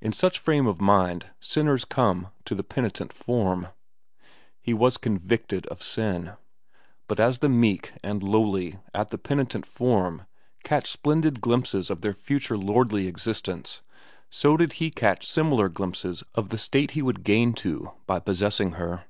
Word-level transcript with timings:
In 0.00 0.12
such 0.12 0.40
frame 0.40 0.66
of 0.66 0.80
mind 0.80 1.26
sinners 1.38 1.84
come 1.84 2.30
to 2.44 2.56
the 2.56 2.64
penitent 2.64 3.12
form. 3.12 3.68
He 4.60 4.74
was 4.74 4.96
convicted 4.96 5.64
of 5.66 5.80
sin. 5.80 6.32
But 7.06 7.20
as 7.20 7.38
the 7.38 7.48
meek 7.48 7.92
and 8.02 8.20
lowly 8.20 8.80
at 8.92 9.10
the 9.10 9.16
penitent 9.16 9.64
form 9.64 10.26
catch 10.64 10.90
splendid 10.90 11.40
glimpses 11.40 11.88
of 11.88 12.00
their 12.00 12.14
future 12.14 12.58
lordly 12.58 13.06
existence, 13.06 13.80
so 14.28 14.56
did 14.56 14.72
he 14.82 14.90
catch 14.90 15.24
similar 15.28 15.68
glimpses 15.68 16.24
of 16.34 16.48
the 16.48 16.58
state 16.58 16.90
he 16.90 17.00
would 17.02 17.22
gain 17.22 17.52
to 17.52 17.92
by 18.08 18.18
possessing 18.18 18.72
her. 18.72 19.04